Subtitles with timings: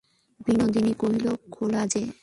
[0.39, 2.03] বিনোদিনী কহিল, খোলা যে?